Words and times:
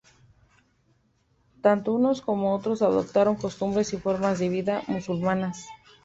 Tanto 1.61 1.93
unos 1.93 2.23
como 2.23 2.55
otros 2.55 2.81
adoptaron 2.81 3.35
costumbres 3.35 3.93
y 3.93 3.97
formas 3.99 4.39
de 4.39 4.49
vida 4.49 4.81
musulmanas. 4.87 5.67